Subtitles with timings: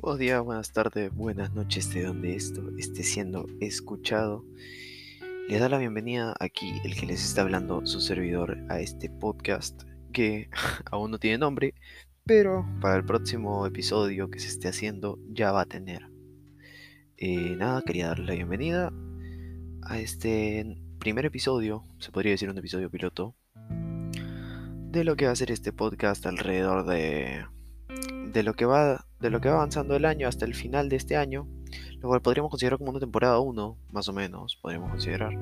[0.00, 4.44] Buenos días, buenas tardes, buenas noches de donde esto esté siendo escuchado.
[5.48, 9.82] Les da la bienvenida aquí el que les está hablando su servidor a este podcast
[10.12, 10.50] que
[10.92, 11.74] aún no tiene nombre,
[12.24, 16.08] pero para el próximo episodio que se esté haciendo ya va a tener.
[17.16, 18.92] Eh, nada, quería darle la bienvenida
[19.82, 23.34] a este primer episodio, se podría decir un episodio piloto,
[23.68, 27.44] de lo que va a ser este podcast alrededor de,
[28.32, 30.96] de, lo, que va, de lo que va avanzando el año hasta el final de
[30.96, 31.46] este año,
[32.00, 35.34] lo cual podríamos considerar como una temporada 1, más o menos, podríamos considerar.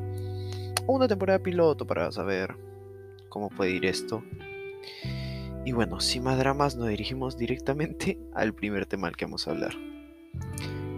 [0.87, 2.55] Una temporada piloto para saber
[3.29, 4.23] cómo puede ir esto.
[5.65, 9.51] Y bueno, sin más dramas nos dirigimos directamente al primer tema al que vamos a
[9.51, 9.75] hablar.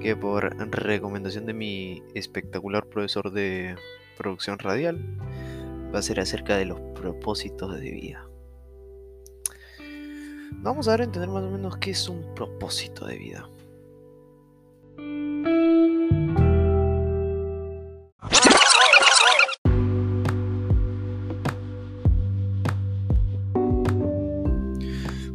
[0.01, 3.77] Que por recomendación de mi espectacular profesor de
[4.17, 4.99] producción radial,
[5.95, 8.28] va a ser acerca de los propósitos de vida.
[10.53, 13.49] Vamos a a entender más o menos qué es un propósito de vida.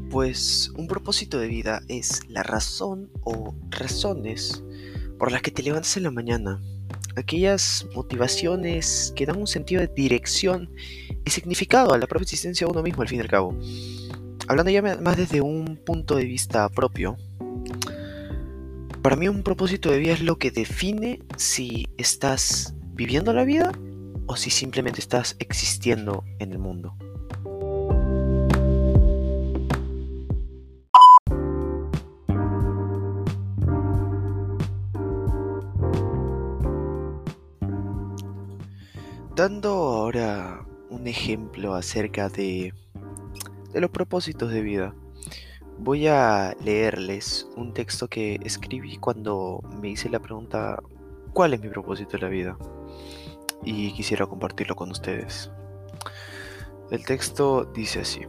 [0.09, 4.64] Pues un propósito de vida es la razón o razones
[5.17, 6.61] por las que te levantas en la mañana.
[7.16, 10.70] Aquellas motivaciones que dan un sentido de dirección
[11.25, 13.58] y significado a la propia existencia de uno mismo al fin y al cabo
[14.47, 17.17] hablando ya más desde un punto de vista propio,
[19.02, 23.71] para mí un propósito de vida es lo que define si estás viviendo la vida
[24.27, 26.95] o si simplemente estás existiendo en el mundo.
[39.36, 42.71] Dando ahora un ejemplo acerca de
[43.73, 44.95] de los propósitos de vida.
[45.79, 50.81] Voy a leerles un texto que escribí cuando me hice la pregunta
[51.33, 52.58] ¿cuál es mi propósito de la vida?
[53.64, 55.52] Y quisiera compartirlo con ustedes.
[56.92, 58.21] El texto dice así.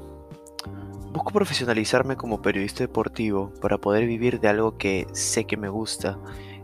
[1.13, 6.19] Busco profesionalizarme como periodista deportivo para poder vivir de algo que sé que me gusta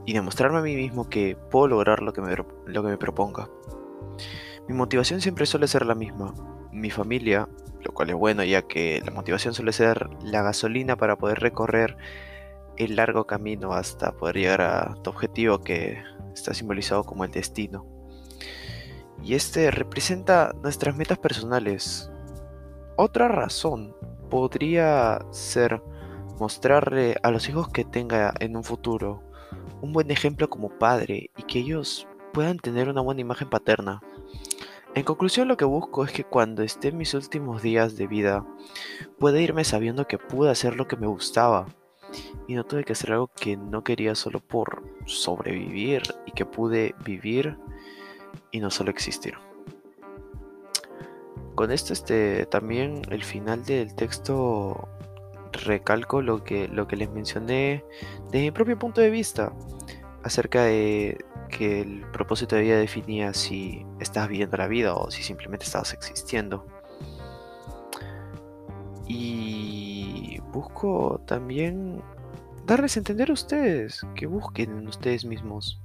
[0.06, 3.48] y demostrarme a mí mismo que puedo lograr lo que me, lo que me proponga.
[4.66, 6.34] Mi motivación siempre suele ser la misma.
[6.72, 7.48] Mi familia,
[7.82, 11.96] lo cual es bueno ya que la motivación suele ser la gasolina para poder recorrer
[12.76, 16.02] el largo camino hasta poder llegar a tu objetivo que
[16.34, 17.86] está simbolizado como el destino.
[19.22, 22.10] Y este representa nuestras metas personales.
[22.96, 23.94] Otra razón
[24.30, 25.82] podría ser
[26.38, 29.22] mostrarle a los hijos que tenga en un futuro
[29.82, 34.00] un buen ejemplo como padre y que ellos puedan tener una buena imagen paterna.
[34.94, 38.44] En conclusión, lo que busco es que cuando esté en mis últimos días de vida,
[39.18, 41.68] pueda irme sabiendo que pude hacer lo que me gustaba
[42.48, 46.96] y no tuve que hacer algo que no quería solo por sobrevivir y que pude
[47.04, 47.56] vivir
[48.50, 49.34] y no solo existir.
[51.54, 54.88] Con esto este también el final del texto
[55.52, 57.84] recalco lo que lo que les mencioné
[58.24, 59.52] desde mi propio punto de vista
[60.22, 65.22] acerca de que el propósito de vida definía si estás viviendo la vida o si
[65.22, 66.66] simplemente estabas existiendo.
[69.06, 72.02] Y busco también
[72.66, 75.80] darles a entender a ustedes, que busquen en ustedes mismos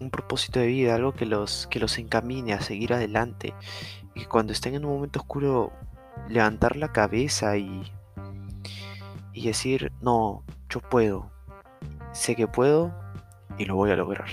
[0.00, 3.54] un propósito de vida, algo que los, que los encamine a seguir adelante.
[4.14, 5.72] Y que cuando estén en un momento oscuro,
[6.28, 7.90] levantar la cabeza y,
[9.32, 11.30] y decir, no, yo puedo,
[12.12, 12.94] sé que puedo
[13.56, 14.28] y lo voy a lograr.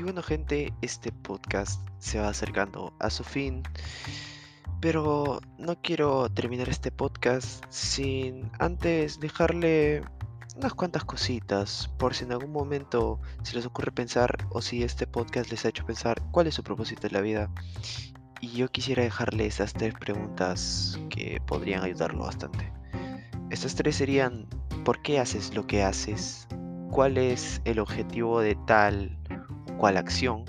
[0.00, 3.62] Y bueno gente, este podcast se va acercando a su fin,
[4.80, 10.02] pero no quiero terminar este podcast sin antes dejarle
[10.56, 15.06] unas cuantas cositas, por si en algún momento se les ocurre pensar o si este
[15.06, 17.50] podcast les ha hecho pensar cuál es su propósito en la vida
[18.40, 22.72] y yo quisiera dejarle esas tres preguntas que podrían ayudarlo bastante.
[23.50, 24.46] Estas tres serían,
[24.82, 26.48] ¿por qué haces lo que haces?
[26.90, 29.19] ¿Cuál es el objetivo de tal
[29.80, 30.44] o cual acción?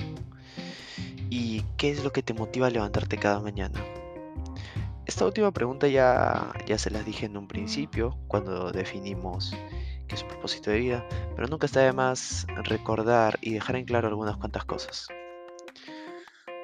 [1.30, 3.81] ¿Y qué es lo que te motiva a levantarte cada mañana?
[5.06, 9.56] Esta última pregunta ya, ya se las dije en un principio, cuando definimos
[10.07, 13.86] qué es un propósito de vida, pero nunca está de más recordar y dejar en
[13.86, 15.07] claro algunas cuantas cosas.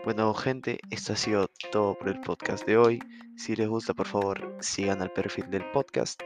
[0.04, 3.00] Bueno, gente, esto ha sido todo por el podcast de hoy.
[3.38, 6.22] Si les gusta, por favor, sigan al perfil del podcast.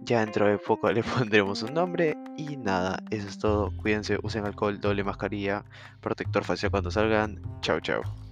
[0.00, 3.72] Ya dentro de poco le pondremos un nombre Y nada, eso es todo.
[3.76, 5.64] Cuídense, usen alcohol, doble mascarilla,
[6.00, 7.40] protector facial cuando salgan.
[7.62, 8.25] Chao, chao.